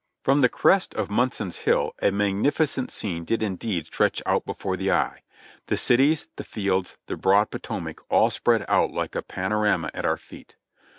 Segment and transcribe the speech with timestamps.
[0.23, 4.91] From the crest of Munson's Hill a magnificent scene did indeed stretch out before the
[4.91, 5.21] eye;
[5.67, 10.03] the cities, the fields, the broad Po tomac all spread out like a panorama at
[10.07, 10.55] our feet.